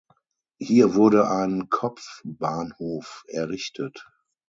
Hier 0.59 0.95
wurde 0.95 1.29
ein 1.29 1.69
Kopfbahnhof 1.69 3.23
errichtet. 3.27 4.07